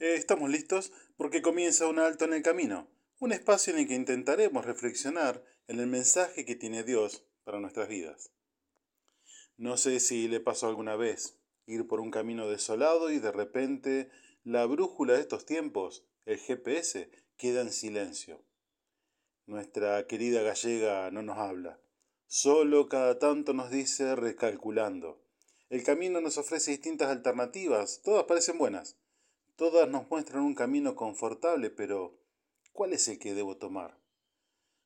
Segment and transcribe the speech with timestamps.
[0.00, 2.88] Eh, estamos listos porque comienza un alto en el camino,
[3.20, 7.88] un espacio en el que intentaremos reflexionar en el mensaje que tiene Dios para nuestras
[7.88, 8.32] vidas.
[9.56, 14.10] No sé si le pasó alguna vez ir por un camino desolado y de repente
[14.42, 18.44] la brújula de estos tiempos, el GPS, queda en silencio.
[19.46, 21.80] Nuestra querida gallega no nos habla,
[22.26, 25.22] solo cada tanto nos dice recalculando.
[25.70, 28.96] El camino nos ofrece distintas alternativas, todas parecen buenas,
[29.56, 32.18] todas nos muestran un camino confortable, pero
[32.72, 33.98] ¿cuál es el que debo tomar?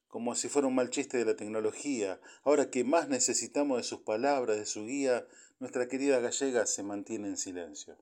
[0.09, 4.01] Como si fuera un mal chiste de la tecnología, ahora que más necesitamos de sus
[4.01, 5.27] palabras, de su guía,
[5.59, 7.97] nuestra querida gallega se mantiene en silencio.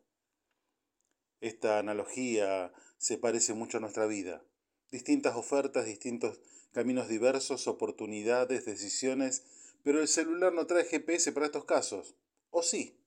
[1.41, 4.45] Esta analogía se parece mucho a nuestra vida.
[4.91, 6.41] Distintas ofertas, distintos
[6.73, 9.45] caminos diversos, oportunidades, decisiones,
[9.83, 12.15] pero el celular no trae GPS para estos casos.
[12.51, 13.01] ¿O sí?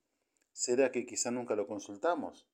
[0.51, 2.47] ¿Será que quizá nunca lo consultamos?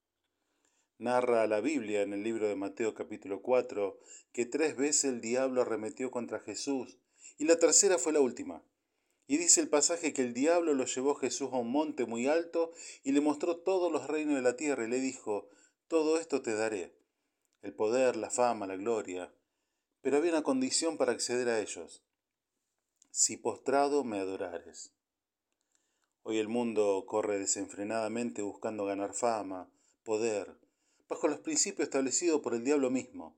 [0.97, 3.99] Narra la Biblia en el libro de Mateo capítulo 4
[4.31, 6.99] que tres veces el diablo arremetió contra Jesús
[7.37, 8.63] y la tercera fue la última.
[9.27, 12.71] Y dice el pasaje que el diablo lo llevó Jesús a un monte muy alto
[13.03, 15.49] y le mostró todos los reinos de la tierra y le dijo,
[15.89, 16.95] todo esto te daré,
[17.61, 19.33] el poder, la fama, la gloria.
[19.99, 22.05] Pero había una condición para acceder a ellos,
[23.11, 24.93] si postrado me adorares.
[26.23, 29.69] Hoy el mundo corre desenfrenadamente buscando ganar fama,
[30.05, 30.55] poder,
[31.07, 33.37] bajo los principios establecidos por el diablo mismo,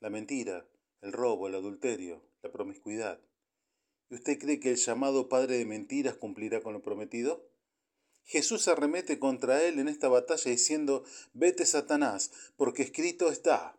[0.00, 0.66] la mentira,
[1.00, 3.20] el robo, el adulterio, la promiscuidad.
[4.08, 7.48] ¿Y usted cree que el llamado padre de mentiras cumplirá con lo prometido?
[8.24, 13.78] Jesús arremete contra él en esta batalla diciendo, vete Satanás, porque escrito está.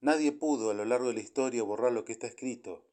[0.00, 2.86] Nadie pudo a lo largo de la historia borrar lo que está escrito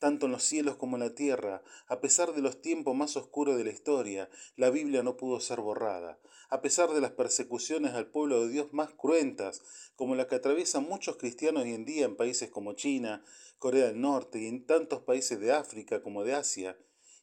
[0.00, 3.56] tanto en los cielos como en la tierra, a pesar de los tiempos más oscuros
[3.56, 8.08] de la historia, la Biblia no pudo ser borrada, a pesar de las persecuciones al
[8.08, 9.62] pueblo de Dios más cruentas,
[9.94, 13.22] como la que atraviesan muchos cristianos hoy en día en países como China,
[13.58, 16.76] Corea del Norte y en tantos países de África como de Asia,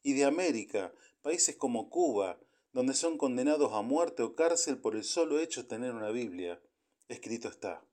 [0.04, 0.94] y de América,
[1.24, 2.40] países como Cuba,
[2.74, 6.62] donde son condenados a muerte o cárcel por el solo hecho de tener una Biblia.
[7.10, 7.84] Escrito está.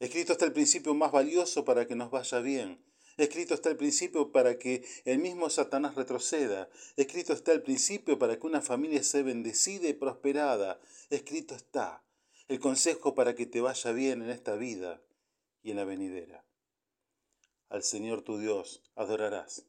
[0.00, 2.82] Escrito está el principio más valioso para que nos vaya bien,
[3.16, 6.68] Escrito está el principio para que el mismo Satanás retroceda.
[6.96, 10.80] Escrito está el principio para que una familia sea bendecida y prosperada.
[11.10, 12.02] Escrito está
[12.48, 15.02] el consejo para que te vaya bien en esta vida
[15.62, 16.44] y en la venidera.
[17.68, 19.66] Al Señor tu Dios adorarás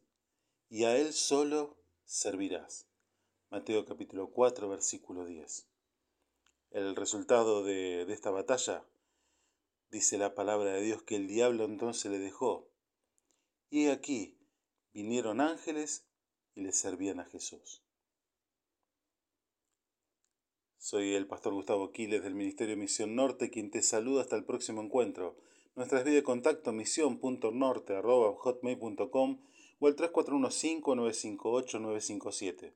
[0.70, 2.88] y a Él solo servirás.
[3.50, 5.68] Mateo capítulo 4 versículo 10.
[6.72, 8.86] El resultado de, de esta batalla
[9.92, 12.73] dice la palabra de Dios que el diablo entonces le dejó
[13.74, 14.38] y aquí
[14.94, 16.08] vinieron ángeles
[16.54, 17.82] y le servían a Jesús.
[20.78, 24.84] Soy el pastor Gustavo Quiles del Ministerio Misión Norte, quien te saluda hasta el próximo
[24.84, 25.40] encuentro.
[25.76, 29.40] Nuestras vías de contacto misión.norte.hotmail.com
[29.80, 32.74] o al 3415-958-957.